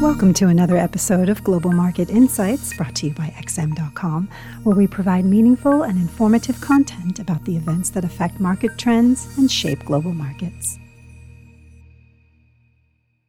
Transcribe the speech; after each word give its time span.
Welcome 0.00 0.32
to 0.34 0.46
another 0.46 0.78
episode 0.78 1.28
of 1.28 1.44
Global 1.44 1.72
Market 1.72 2.08
Insights 2.08 2.74
brought 2.74 2.94
to 2.96 3.08
you 3.08 3.12
by 3.12 3.34
XM.com, 3.36 4.30
where 4.62 4.74
we 4.74 4.86
provide 4.86 5.26
meaningful 5.26 5.82
and 5.82 5.98
informative 5.98 6.58
content 6.62 7.18
about 7.18 7.44
the 7.44 7.54
events 7.54 7.90
that 7.90 8.02
affect 8.02 8.40
market 8.40 8.78
trends 8.78 9.36
and 9.36 9.52
shape 9.52 9.84
global 9.84 10.14
markets. 10.14 10.78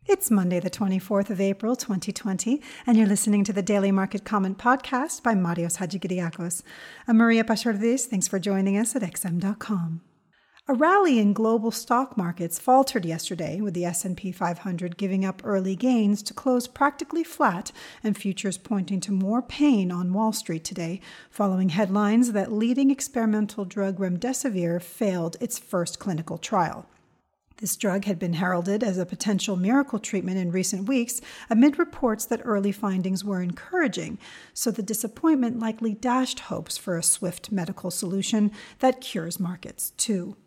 It's 0.06 0.32
Monday, 0.32 0.62
the 0.62 0.70
24th 0.70 1.30
of 1.30 1.42
April, 1.42 1.76
2020, 1.76 2.62
and 2.88 2.98
you're 2.98 3.06
listening 3.06 3.44
to 3.44 3.52
the 3.52 3.62
Daily 3.62 3.92
Market 3.92 4.24
Comment 4.24 4.58
podcast 4.58 5.24
by 5.24 5.34
Marios 5.34 5.80
Hadjikyriacos. 5.80 6.64
I'm 7.06 7.18
Maria 7.18 7.44
Pachordis. 7.44 8.06
Thanks 8.06 8.30
for 8.30 8.40
joining 8.40 8.78
us 8.78 8.96
at 8.96 9.02
XM.com. 9.02 10.00
A 10.68 10.76
rally 10.76 11.18
in 11.18 11.34
global 11.34 11.72
stock 11.72 12.16
markets 12.16 12.60
faltered 12.60 13.04
yesterday 13.04 13.60
with 13.60 13.74
the 13.74 13.84
S&P 13.84 14.32
500 14.32 14.96
giving 14.96 15.26
up 15.26 15.42
early 15.44 15.76
gains 15.76 16.22
to 16.22 16.36
close 16.36 16.68
practically 16.68 17.24
flat 17.24 17.72
and 18.04 18.16
futures 18.16 18.60
pointing 18.60 19.00
to 19.02 19.12
more 19.12 19.42
pain 19.42 19.92
on 19.92 20.14
Wall 20.14 20.32
Street 20.32 20.64
today 20.64 21.02
following 21.32 21.70
headlines 21.70 22.34
that 22.34 22.54
leading 22.54 22.92
experimental 22.92 23.66
drug 23.66 23.98
remdesivir 23.98 24.80
failed 24.82 25.36
its 25.42 25.58
first 25.58 25.98
clinical 25.98 26.38
trial. 26.38 26.86
This 27.58 27.76
drug 27.76 28.06
had 28.06 28.20
been 28.20 28.34
heralded 28.34 28.84
as 28.84 29.00
a 29.00 29.06
potential 29.06 29.56
miracle 29.56 30.00
treatment 30.00 30.38
in 30.38 30.52
recent 30.52 30.88
weeks 30.88 31.22
amid 31.50 31.80
reports 31.80 32.24
that 32.26 32.42
early 32.46 32.72
findings 32.72 33.26
were 33.26 33.42
encouraging, 33.42 34.20
so 34.54 34.70
the 34.70 34.84
disappointment 34.84 35.60
likely 35.60 35.96
dashed 35.96 36.42
hopes 36.42 36.78
for 36.78 36.98
a 36.98 37.04
swift 37.04 37.52
medical 37.52 37.90
solution 37.90 38.52
that 38.80 39.02
cures 39.02 39.40
markets 39.40 39.92
too. 39.98 40.38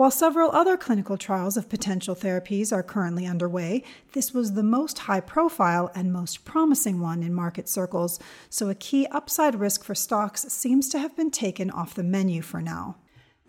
While 0.00 0.10
several 0.10 0.50
other 0.52 0.78
clinical 0.78 1.18
trials 1.18 1.58
of 1.58 1.68
potential 1.68 2.16
therapies 2.16 2.72
are 2.72 2.82
currently 2.82 3.26
underway, 3.26 3.84
this 4.14 4.32
was 4.32 4.54
the 4.54 4.62
most 4.62 5.00
high 5.00 5.20
profile 5.20 5.90
and 5.94 6.10
most 6.10 6.46
promising 6.46 7.00
one 7.00 7.22
in 7.22 7.34
market 7.34 7.68
circles, 7.68 8.18
so 8.48 8.70
a 8.70 8.74
key 8.74 9.06
upside 9.08 9.56
risk 9.56 9.84
for 9.84 9.94
stocks 9.94 10.46
seems 10.48 10.88
to 10.88 10.98
have 10.98 11.14
been 11.16 11.30
taken 11.30 11.70
off 11.70 11.92
the 11.92 12.02
menu 12.02 12.40
for 12.40 12.62
now. 12.62 12.96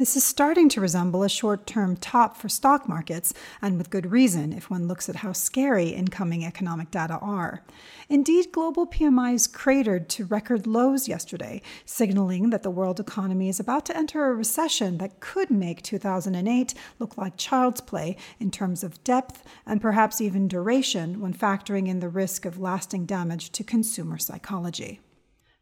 This 0.02 0.17
is 0.17 0.23
starting 0.23 0.67
to 0.69 0.81
resemble 0.81 1.21
a 1.21 1.30
short 1.30 1.67
term 1.67 1.95
top 1.95 2.35
for 2.35 2.49
stock 2.49 2.89
markets, 2.89 3.35
and 3.61 3.77
with 3.77 3.91
good 3.91 4.11
reason 4.11 4.52
if 4.52 4.67
one 4.67 4.88
looks 4.88 5.07
at 5.07 5.17
how 5.17 5.31
scary 5.31 5.89
incoming 5.89 6.44
economic 6.44 6.89
data 6.89 7.19
are. 7.19 7.61
Indeed, 8.09 8.52
global 8.52 8.88
PMIs 8.88 9.53
cratered 9.53 10.09
to 10.09 10.25
record 10.25 10.66
lows 10.66 11.07
yesterday, 11.07 11.61
signaling 11.85 12.49
that 12.49 12.63
the 12.63 12.72
world 12.72 12.99
economy 12.99 13.47
is 13.47 13.59
about 13.59 13.85
to 13.85 13.95
enter 13.95 14.25
a 14.25 14.33
recession 14.33 14.97
that 14.97 15.19
could 15.19 15.52
make 15.52 15.83
2008 15.83 16.73
look 16.97 17.16
like 17.16 17.38
child's 17.38 17.81
play 17.81 18.17
in 18.39 18.49
terms 18.49 18.83
of 18.83 19.03
depth 19.03 19.44
and 19.67 19.83
perhaps 19.83 20.19
even 20.19 20.47
duration 20.47 21.19
when 21.19 21.31
factoring 21.31 21.88
in 21.88 21.99
the 21.99 22.09
risk 22.09 22.44
of 22.44 22.57
lasting 22.57 23.05
damage 23.05 23.52
to 23.52 23.63
consumer 23.63 24.17
psychology. 24.17 24.99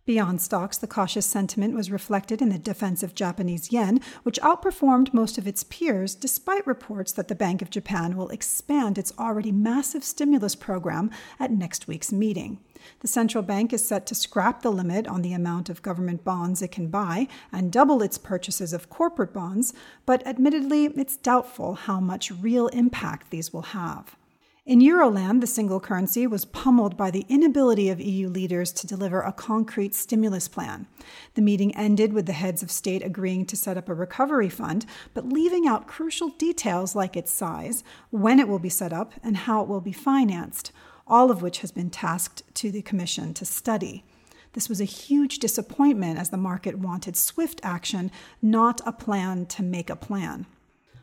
Beyond 0.09 0.41
stocks, 0.41 0.75
the 0.75 0.87
cautious 0.87 1.27
sentiment 1.27 1.75
was 1.75 1.91
reflected 1.91 2.41
in 2.41 2.49
the 2.49 2.57
defensive 2.57 3.13
Japanese 3.13 3.71
yen, 3.71 4.01
which 4.23 4.41
outperformed 4.41 5.13
most 5.13 5.37
of 5.37 5.45
its 5.45 5.63
peers 5.63 6.15
despite 6.15 6.65
reports 6.65 7.11
that 7.11 7.27
the 7.27 7.35
Bank 7.35 7.61
of 7.61 7.69
Japan 7.69 8.17
will 8.17 8.29
expand 8.29 8.97
its 8.97 9.13
already 9.19 9.51
massive 9.51 10.03
stimulus 10.03 10.55
program 10.55 11.11
at 11.39 11.51
next 11.51 11.87
week's 11.87 12.11
meeting. 12.11 12.57
The 13.01 13.07
central 13.07 13.43
bank 13.43 13.71
is 13.71 13.85
set 13.85 14.07
to 14.07 14.15
scrap 14.15 14.63
the 14.63 14.71
limit 14.71 15.07
on 15.07 15.21
the 15.21 15.33
amount 15.33 15.69
of 15.69 15.83
government 15.83 16.23
bonds 16.23 16.63
it 16.63 16.71
can 16.71 16.87
buy 16.87 17.27
and 17.51 17.71
double 17.71 18.01
its 18.01 18.17
purchases 18.17 18.73
of 18.73 18.89
corporate 18.89 19.31
bonds, 19.31 19.75
but 20.07 20.25
admittedly, 20.25 20.85
it's 20.85 21.17
doubtful 21.17 21.75
how 21.75 21.99
much 21.99 22.31
real 22.31 22.65
impact 22.69 23.29
these 23.29 23.53
will 23.53 23.61
have. 23.77 24.15
In 24.69 24.81
Euroland, 24.81 25.41
the 25.41 25.47
single 25.47 25.79
currency 25.79 26.27
was 26.27 26.45
pummeled 26.45 26.95
by 26.95 27.09
the 27.09 27.25
inability 27.27 27.89
of 27.89 27.99
EU 27.99 28.29
leaders 28.29 28.71
to 28.73 28.85
deliver 28.85 29.21
a 29.21 29.33
concrete 29.33 29.95
stimulus 29.95 30.47
plan. 30.47 30.85
The 31.33 31.41
meeting 31.41 31.75
ended 31.75 32.13
with 32.13 32.27
the 32.27 32.33
heads 32.33 32.61
of 32.61 32.69
state 32.69 33.03
agreeing 33.03 33.47
to 33.47 33.57
set 33.57 33.77
up 33.77 33.89
a 33.89 33.95
recovery 33.95 34.47
fund, 34.47 34.85
but 35.15 35.27
leaving 35.27 35.65
out 35.65 35.87
crucial 35.87 36.29
details 36.29 36.95
like 36.95 37.17
its 37.17 37.31
size, 37.31 37.83
when 38.11 38.39
it 38.39 38.47
will 38.47 38.59
be 38.59 38.69
set 38.69 38.93
up, 38.93 39.13
and 39.23 39.37
how 39.37 39.63
it 39.63 39.67
will 39.67 39.81
be 39.81 39.91
financed, 39.91 40.71
all 41.07 41.31
of 41.31 41.41
which 41.41 41.61
has 41.61 41.71
been 41.71 41.89
tasked 41.89 42.43
to 42.53 42.69
the 42.69 42.83
Commission 42.83 43.33
to 43.33 43.45
study. 43.45 44.03
This 44.53 44.69
was 44.69 44.79
a 44.79 44.85
huge 44.85 45.39
disappointment 45.39 46.19
as 46.19 46.29
the 46.29 46.37
market 46.37 46.77
wanted 46.77 47.15
swift 47.15 47.59
action, 47.63 48.11
not 48.39 48.81
a 48.85 48.91
plan 48.91 49.47
to 49.47 49.63
make 49.63 49.89
a 49.89 49.95
plan. 49.95 50.45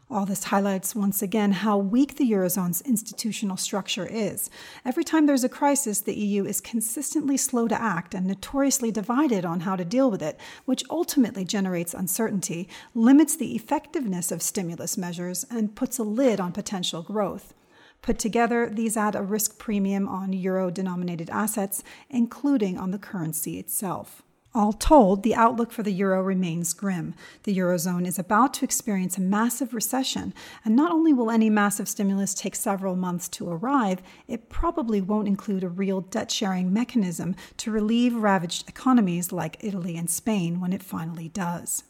All 0.08 0.24
this 0.24 0.44
highlights 0.44 0.94
once 0.94 1.20
again 1.20 1.50
how 1.50 1.76
weak 1.76 2.14
the 2.14 2.30
Eurozone's 2.30 2.80
institutional 2.82 3.56
structure 3.56 4.06
is. 4.06 4.48
Every 4.84 5.02
time 5.02 5.26
there's 5.26 5.42
a 5.42 5.48
crisis, 5.48 6.00
the 6.00 6.14
EU 6.14 6.44
is 6.44 6.60
consistently 6.60 7.36
slow 7.36 7.66
to 7.66 7.80
act 7.80 8.14
and 8.14 8.24
notoriously 8.24 8.92
divided 8.92 9.44
on 9.44 9.60
how 9.60 9.74
to 9.74 9.84
deal 9.84 10.08
with 10.08 10.22
it, 10.22 10.38
which 10.64 10.84
ultimately 10.90 11.44
generates 11.44 11.92
uncertainty, 11.92 12.68
limits 12.94 13.34
the 13.34 13.56
effectiveness 13.56 14.30
of 14.30 14.42
stimulus 14.42 14.96
measures, 14.96 15.44
and 15.50 15.74
puts 15.74 15.98
a 15.98 16.04
lid 16.04 16.38
on 16.38 16.52
potential 16.52 17.02
growth. 17.02 17.52
Put 18.00 18.20
together, 18.20 18.70
these 18.70 18.96
add 18.96 19.16
a 19.16 19.22
risk 19.22 19.58
premium 19.58 20.06
on 20.06 20.32
euro 20.32 20.70
denominated 20.70 21.30
assets, 21.30 21.82
including 22.08 22.78
on 22.78 22.92
the 22.92 22.98
currency 22.98 23.58
itself. 23.58 24.22
All 24.56 24.72
told, 24.72 25.22
the 25.22 25.34
outlook 25.34 25.70
for 25.70 25.82
the 25.82 25.92
euro 25.92 26.22
remains 26.22 26.72
grim. 26.72 27.14
The 27.42 27.54
eurozone 27.54 28.06
is 28.06 28.18
about 28.18 28.54
to 28.54 28.64
experience 28.64 29.18
a 29.18 29.20
massive 29.20 29.74
recession, 29.74 30.32
and 30.64 30.74
not 30.74 30.90
only 30.90 31.12
will 31.12 31.30
any 31.30 31.50
massive 31.50 31.90
stimulus 31.90 32.32
take 32.32 32.56
several 32.56 32.96
months 32.96 33.28
to 33.36 33.50
arrive, 33.50 34.00
it 34.26 34.48
probably 34.48 35.02
won't 35.02 35.28
include 35.28 35.62
a 35.62 35.68
real 35.68 36.00
debt 36.00 36.30
sharing 36.30 36.72
mechanism 36.72 37.36
to 37.58 37.70
relieve 37.70 38.14
ravaged 38.14 38.66
economies 38.66 39.30
like 39.30 39.58
Italy 39.60 39.94
and 39.94 40.08
Spain 40.08 40.58
when 40.58 40.72
it 40.72 40.82
finally 40.82 41.28
does. 41.28 41.84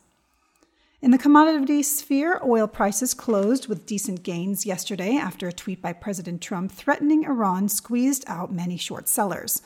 In 1.02 1.10
the 1.10 1.18
commodity 1.18 1.82
sphere, 1.82 2.40
oil 2.42 2.66
prices 2.66 3.12
closed 3.12 3.68
with 3.68 3.84
decent 3.84 4.22
gains 4.22 4.64
yesterday 4.64 5.16
after 5.16 5.46
a 5.46 5.52
tweet 5.52 5.82
by 5.82 5.92
President 5.92 6.40
Trump 6.40 6.72
threatening 6.72 7.24
Iran 7.24 7.68
squeezed 7.68 8.24
out 8.26 8.50
many 8.50 8.78
short 8.78 9.06
sellers. 9.06 9.60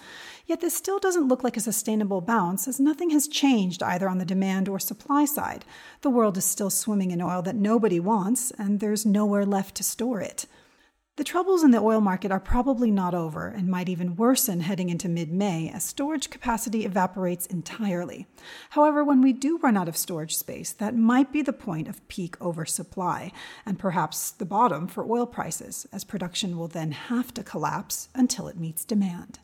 Yet 0.46 0.60
this 0.60 0.74
still 0.74 0.98
doesn't 0.98 1.28
look 1.28 1.44
like 1.44 1.56
a 1.56 1.60
sustainable 1.60 2.20
bounce, 2.20 2.66
as 2.66 2.80
nothing 2.80 3.10
has 3.10 3.28
changed 3.28 3.80
either 3.80 4.08
on 4.08 4.18
the 4.18 4.24
demand 4.24 4.68
or 4.68 4.80
supply 4.80 5.24
side. 5.24 5.64
The 6.00 6.10
world 6.10 6.36
is 6.36 6.44
still 6.44 6.68
swimming 6.68 7.12
in 7.12 7.22
oil 7.22 7.42
that 7.42 7.54
nobody 7.54 8.00
wants, 8.00 8.50
and 8.58 8.80
there's 8.80 9.06
nowhere 9.06 9.47
left 9.47 9.76
to 9.76 9.84
store 9.84 10.20
it. 10.20 10.47
The 11.20 11.25
troubles 11.25 11.62
in 11.62 11.70
the 11.70 11.82
oil 11.82 12.00
market 12.00 12.32
are 12.32 12.41
probably 12.41 12.91
not 12.91 13.12
over 13.12 13.48
and 13.48 13.69
might 13.69 13.91
even 13.91 14.16
worsen 14.16 14.60
heading 14.60 14.88
into 14.88 15.06
mid 15.06 15.31
May 15.31 15.69
as 15.69 15.84
storage 15.84 16.31
capacity 16.31 16.86
evaporates 16.86 17.44
entirely. 17.44 18.26
However, 18.70 19.04
when 19.04 19.20
we 19.20 19.34
do 19.34 19.59
run 19.59 19.76
out 19.76 19.86
of 19.86 19.98
storage 19.98 20.34
space, 20.34 20.72
that 20.72 20.97
might 20.97 21.30
be 21.30 21.42
the 21.42 21.53
point 21.53 21.88
of 21.88 22.09
peak 22.09 22.41
oversupply 22.41 23.32
and 23.66 23.78
perhaps 23.78 24.30
the 24.30 24.47
bottom 24.47 24.88
for 24.88 25.04
oil 25.04 25.26
prices, 25.26 25.86
as 25.92 26.04
production 26.04 26.56
will 26.56 26.69
then 26.69 26.92
have 26.92 27.34
to 27.34 27.42
collapse 27.42 28.09
until 28.14 28.48
it 28.48 28.56
meets 28.56 28.86
demand. 28.86 29.41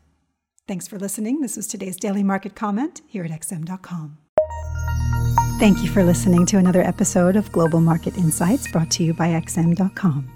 Thanks 0.66 0.88
for 0.88 0.98
listening. 0.98 1.42
This 1.42 1.58
was 1.58 1.66
today's 1.66 1.98
Daily 1.98 2.22
Market 2.22 2.54
Comment 2.54 3.02
here 3.06 3.24
at 3.24 3.30
XM.com. 3.30 4.16
Thank 5.58 5.82
you 5.82 5.90
for 5.90 6.02
listening 6.02 6.46
to 6.46 6.56
another 6.56 6.80
episode 6.80 7.36
of 7.36 7.52
Global 7.52 7.82
Market 7.82 8.16
Insights 8.16 8.72
brought 8.72 8.90
to 8.92 9.04
you 9.04 9.12
by 9.12 9.28
XM.com. 9.28 10.35